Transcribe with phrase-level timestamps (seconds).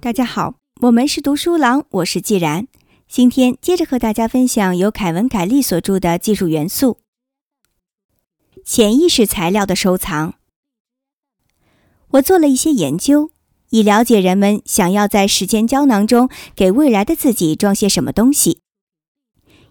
[0.00, 2.66] 大家好，我们是读书郎，我是既然。
[3.06, 6.98] 今天接着和大家分享由凯文·凯利所著的《技术元素：
[8.64, 10.32] 潜意识材料的收藏》。
[12.12, 13.30] 我做了一些研究，
[13.70, 18.60] 以了解人们想要在时间胶囊中给未来的自己装些什么东西。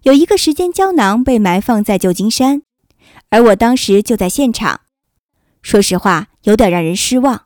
[0.04, 2.62] 有一个时间胶囊被埋放在旧金山，
[3.30, 4.82] 而我当时就在现场。
[5.68, 7.44] 说实话，有点让人失望。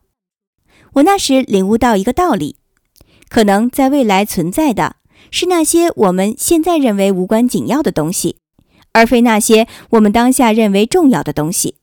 [0.92, 2.54] 我那时领悟到一个道理：
[3.28, 4.94] 可能在未来存在的
[5.32, 8.36] 是那些我们现在认为无关紧要的东西，
[8.92, 11.74] 而非那些我们当下认为重要的东西。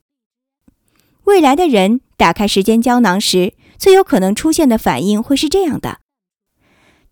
[1.24, 5.98] 未来的人打开时间胶囊时，最有可能出现的反应会是这样的：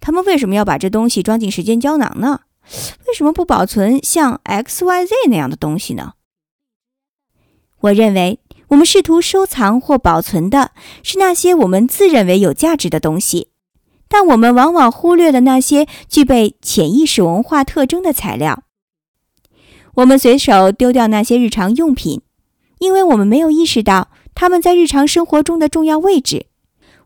[0.01, 2.41] 他们为什么要把这东西装进时间胶囊呢？
[3.07, 6.15] 为什么不保存像 X、Y、Z 那样的东西呢？
[7.81, 10.73] 我认为，我们试图收藏或保存的
[11.03, 13.49] 是那些我们自认为有价值的东西，
[14.09, 18.63] 但我们往往忽略了那些具备潜意识文化特征的材料。
[19.95, 22.21] 我们随手丢掉那些日常用品，
[22.79, 26.47] 因为我们没有意识到他们在日常生活中的重要位置，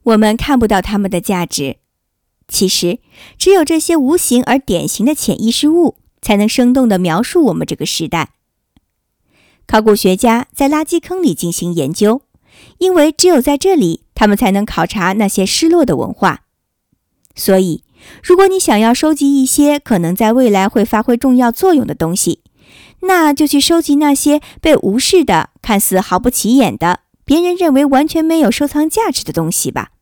[0.02, 1.76] 我们看不到他们的价值。
[2.48, 2.98] 其实，
[3.38, 8.30] 只有这些无形而典型的潜意识物，才能生动地描述我们这个时代。
[9.66, 12.22] 考古学家在垃圾坑里进行研究，
[12.78, 16.42] 因为只有在这里，他们才能考察那些失落的文化。
[17.34, 17.84] 所以，
[18.22, 22.40] 如果你想要收集一些可能在未来会发挥重要作用的东西，
[23.00, 29.92] 那就去收集那些被无视的、看似毫不起眼的、别人认为完全没有收藏价值的东西吧。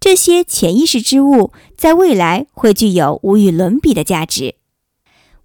[0.00, 4.56] 这些潜意识之物在未来会具有无与伦比的价值。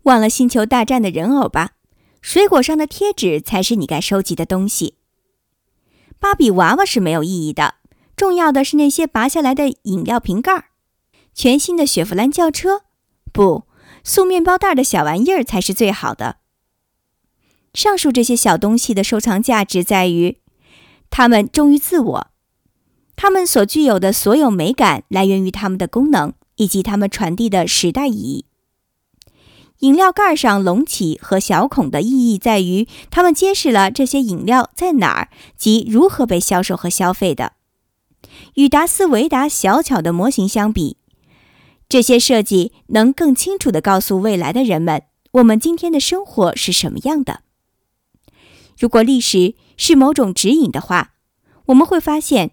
[0.03, 1.71] 忘了星球大战的人偶吧，
[2.21, 4.95] 水果上的贴纸才是你该收集的东西。
[6.19, 7.75] 芭比娃娃是没有意义的，
[8.15, 10.69] 重要的是那些拔下来的饮料瓶盖。
[11.33, 12.81] 全新的雪佛兰轿车，
[13.31, 13.65] 不，
[14.03, 16.37] 素面包袋的小玩意儿才是最好的。
[17.75, 20.39] 上述这些小东西的收藏价值在于，
[21.11, 22.27] 它们忠于自我。
[23.15, 28.46] 它们所具有的所有美感来源于它们的功能以及它们传递的时代意义。
[29.79, 37.53] 饮料盖上隆起和小孔的意义在于，它们揭示了这些饮料在哪儿及如何被销售和消费的。
[38.55, 40.97] 与达斯维达小巧的模型相比，
[41.87, 47.41] 这些设计能更清楚地告诉未来的人们，我们今天的生活是什么样的。
[48.77, 51.13] 如果历史是某种指引的话，
[51.67, 52.51] 我们会发现。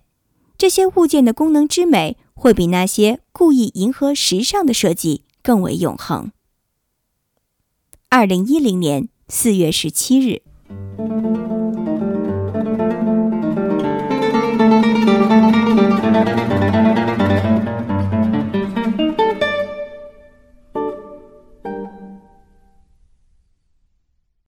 [0.57, 6.31] 这些物件的功能之美，会比那些故意迎合时尚的设计更为永恒。
[8.17, 10.41] 二零一零年四月十七日。